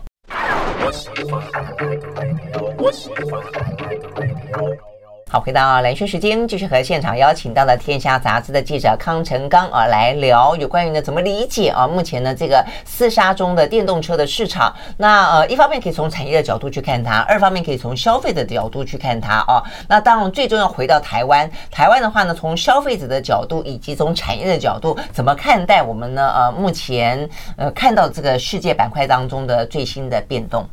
[5.33, 14.75] 好，回到兰萱时间，继续和现场邀请到了《天下杂志》的记者康成刚啊来聊有关于呢怎么理解啊目前呢这个厮杀中的电动车的市场。
[14.97, 19.63] 那呃一方面可以从产业的角度去看它，二方面可以从消费者的角度去看它啊。
[19.87, 26.29] 那当然最终要回到台湾，台湾的话呢，从消费者的角度以及从产业的角度，怎么看待我们呢？
[26.35, 30.69] 呃，目前呃看到这个世界板块当中的最新的变动。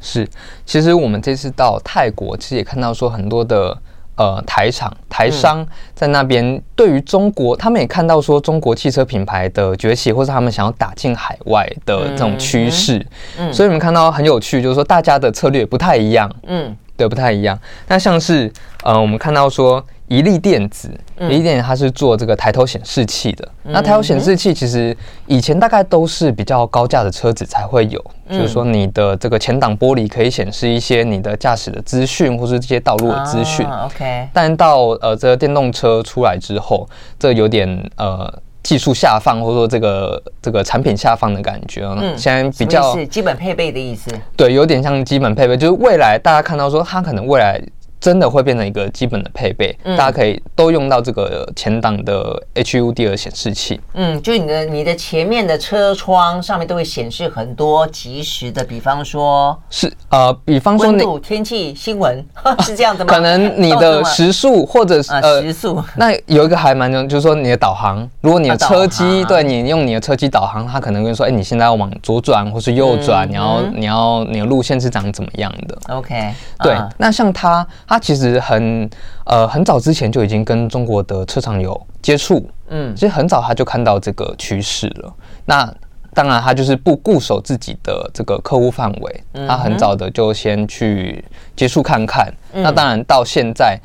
[0.00, 0.28] 是，
[0.66, 3.78] 其实我们这次到泰国，其实也看到说很多的。
[4.16, 13.04] 呃，台厂、台商在那边，对于中国，他们也看到说中国汽车品牌的崛起，或是他们想要打进海外的这种趋势。
[13.38, 16.30] 嗯，所以你们看到很有趣，就是说大家的策略不太一样。
[16.46, 17.58] 嗯，对，不太一样。
[17.88, 18.52] 那像是
[18.82, 19.84] 呃，我们看到说。
[20.12, 20.90] 怡利电子，
[21.20, 23.48] 一利电子它是做这个抬头显示器的。
[23.62, 24.94] 那抬头显示器其实
[25.26, 27.98] 以前大概都是比较高价的车子才会有，
[28.28, 33.66] 就是说你的这个前挡玻璃可以显示一些你的驾驶的资讯，或是这些道路的资讯。
[33.66, 34.28] OK。
[34.34, 36.86] 但到呃这个电动车出来之后，
[37.18, 38.30] 这有点呃
[38.62, 41.86] 技术下放，或者说这个这个产品下放的感觉。
[41.86, 42.12] 嗯。
[42.18, 44.10] 现在比较是基本配备的意思。
[44.36, 47.58] 对，有点像基本配备，就是未来大家看到说它可能未来。
[48.02, 53.80] 真的会变成一个基本的配备，嗯、大家可以都用到这个前挡的 HUD 的显示器。
[53.94, 62.26] 嗯，就你的你的前面的车窗上面都会显示很多及时的，比方说，是呃，比方说温度、天气、新闻，
[62.66, 63.14] 是这样的吗？
[63.14, 65.80] 可能你的 时速或者是呃时速。
[65.94, 77.64] 那有一个还蛮重要，就是说你的导航，如果你的车机、啊、对你用你的车机导航，它可能会说，哎，你现在要往左转或是右转，你要你要你的路线是长怎么样的？OK，对，那像它。
[77.91, 78.88] 它其实很
[79.24, 85.12] 呃很早之前就已经跟中国的车厂有接触，嗯，其实很早他就看到这个趋势了。
[85.44, 85.72] 那
[86.14, 91.24] 当然，他就是不固守自己的这个客户范围，他很早的就先去
[91.56, 92.32] 接触看看。
[92.52, 93.78] 那当然到现在，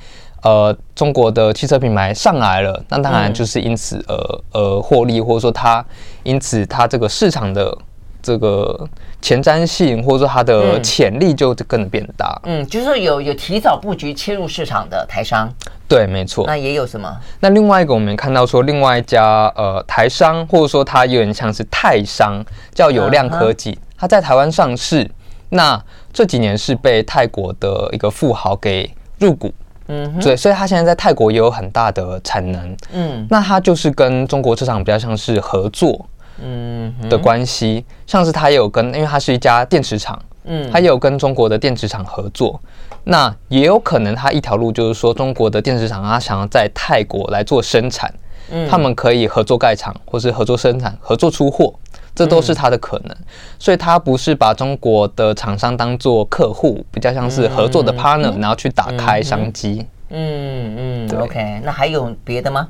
[0.43, 5.85] 呃，中国的汽车品牌上来了，那当然就是因此呃呃获利，或者说他
[6.23, 7.77] 因此他这个市场的。
[8.21, 8.87] 这个
[9.21, 12.39] 前瞻性或者说它的潜力就更变大。
[12.43, 15.49] 嗯，就是说有有提早布局切入市场的台商。
[15.87, 16.45] 对，没错。
[16.45, 17.17] 那也有什么？
[17.39, 22.43] 那另外一个我们看到说，另外一家呃台商或者说它有点像是泰商，
[22.73, 25.09] 叫有量科技，它在台湾上市。
[25.49, 29.53] 那这几年是被泰国的一个富豪给入股。
[29.87, 32.75] 嗯，对，所以它现在在泰国也有很大的产能。
[32.91, 36.05] 嗯，那它就是跟中国车厂比较像是合作。
[36.43, 42.59] 嗯的关系，像是他也有跟，因为它是一家电池厂，嗯，他也有跟中国的电池厂合作。
[43.03, 48.13] 那也有可能他一条路就是说，中国的电池厂他想要在泰国来做生产，
[48.51, 51.73] 嗯，他们可以合作盖厂，或是合作生产、合作出货。
[52.13, 53.15] 这都是它的可能。
[53.59, 59.85] 所以它不是把中国的厂商当做客户，比较像是合作的 partner，然后去打开商机。
[60.09, 62.67] 嗯嗯，对，OK，那还有别的吗？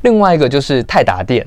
[0.00, 1.46] 另外一个就是泰达电。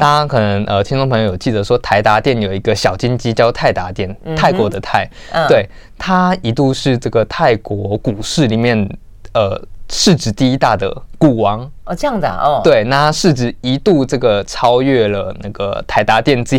[0.00, 8.88] 家可能呃，听众朋友有记得说，台达店有一个小金鸡叫泰达店，嗯、泰国的泰，嗯、对，它一度是这个泰国股市里面
[9.34, 9.60] 呃。
[9.90, 16.58] 市值第一大的股王哦，这样的哦，对，那市值一度这个超越了那个台达电 这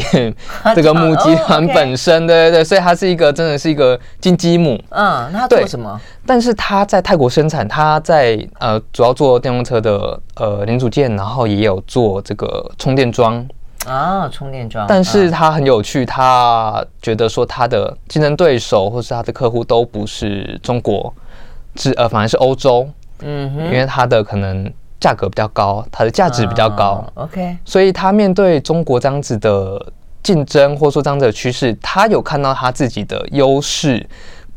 [0.75, 4.81] 这个母集团本身，对对对，所以它是一个真的是一个金鸡母。
[4.89, 5.99] 嗯，那它做什么？
[6.25, 13.47] 但是它在泰国生产，它在呃主要做电动车的呃零组件，然后也有做这个充电桩
[13.85, 14.85] 啊，充电桩。
[14.89, 21.13] 但是它很有趣，他觉得说他的竞争对手或是他的客户都不是中国，
[21.75, 22.89] 是呃反而是欧洲。
[23.21, 34.05] 嗯，因为它的可能价格比较高，它的价值比较高，OK，所以它面对中国这样子的竞争，或者说这样子的趋势，它有看到它自己的优势，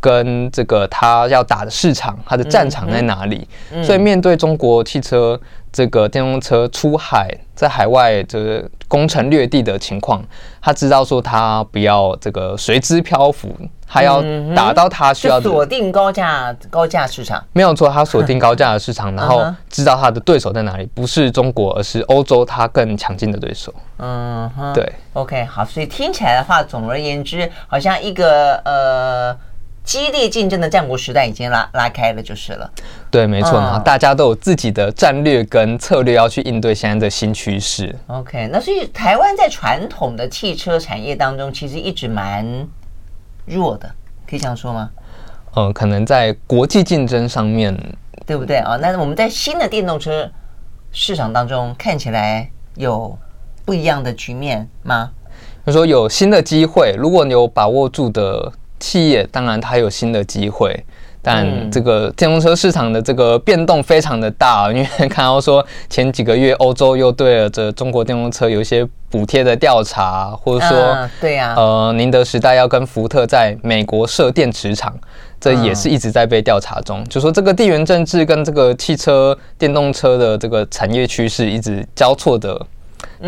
[0.02, 3.48] 跟这个他要打的市场，他的战场在哪里，
[3.82, 5.40] 所以面对中国汽车
[5.72, 10.20] 这个电动车出海，在海外这个攻城略地的情况，
[10.60, 13.54] 他知道说他不要这个随之漂浮。
[13.94, 14.24] 他要
[14.56, 23.70] 打到他需要的锁定高价高价市场，没有错，他锁定高价的市场，然后知道他的对手在哪里，不是中国，而是欧洲，他更强劲的对手。
[23.98, 29.36] 嗯哼，对，OK，好，所以听起来的话，总而言之，好像一个呃
[29.84, 32.70] 激烈竞争的战国时代已经拉拉开了，就是了。
[33.10, 37.94] 对，没错，大家都有自己的战略跟策略要去应对现在的新趋势。
[38.06, 42.68] OK，那所以台湾在传统的汽车产业当中，其实一直蛮。
[43.44, 43.92] 弱的，
[44.24, 44.88] 可以这样说吗？
[45.54, 47.76] 呃，可能在国际竞争上面，
[48.24, 48.76] 对不对啊？
[48.76, 50.30] 那我们在新的电动车
[50.92, 53.18] 市场当中，看起来有
[53.64, 55.10] 不一样的局面吗？
[55.66, 58.52] 就说有新的机会，如果你有把握住的
[58.82, 60.84] 企业，当然它有新的机会。
[61.24, 74.92] 但这个电动车市场的这个变动非常的大，因为看到说前几个月欧洲又对了这中国电动车有一些补贴的调查，或者说，对呀，呃，宁德时代要跟福特在美国设电池厂，
[75.40, 77.04] 这也是一直在被调查中。
[77.08, 82.60] 就说这个地缘政治跟这个汽车电动车的这个产业趋势一直交错的。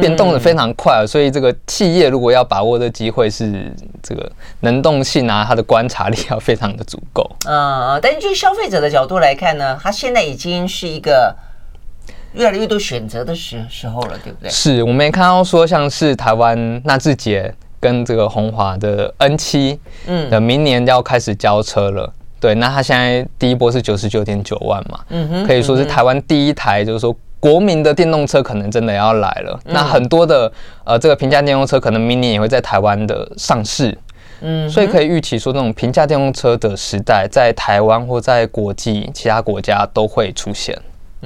[0.00, 3.72] 变动的非常快，所以这个企业如果要把握的机会是
[4.02, 7.28] 这个能动性啊，它的观察力要非常的足够。
[7.46, 11.34] 嗯，但是就消费者的角度来看呢，它现在已经是一个
[12.32, 14.50] 越来越多选择的时时候了，对不对？
[14.50, 22.12] 是，我们也看到说，像是台湾纳智捷跟这个宏华的 N 七，嗯，的明年要开始交车了。
[22.40, 27.14] 对，那它现在第一波是九十九点九万嘛，嗯哼，可以说是台湾第一台，就是说。
[27.44, 30.50] 国民的电动车可能真的要来了，嗯、那很多的
[30.82, 33.94] 呃，这个平价电动车可能明年也会在台湾的上市，
[34.40, 40.74] 嗯，所以可以预期说，那种平价电动车的时代，在台湾或在国际其他国家都会出现。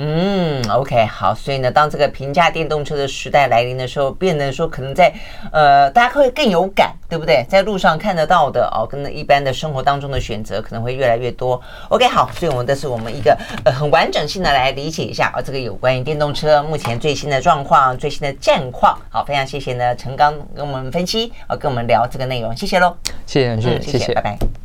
[0.00, 5.12] 嗯，OK，好，所以呢，当这个平价电动车的时代来临的时候，变得说可能在
[5.50, 7.44] 呃，大家会更有感，对不对？
[7.48, 11.60] 在路上看得到的哦，跟一般的生活当中的选择可能会越来越多。
[11.88, 18.96] OK，好，所以我们这是我们一个呃很完整性的来理解一下啊、哦，这个有关于电动车目前最新的状况、最新的战况。
[19.10, 22.94] 好，非常谢谢呢陈刚跟我们分析啊、哦，跟我们聊这个内容，谢谢喽，
[23.26, 24.48] 谢谢，谢谢，谢谢，拜拜。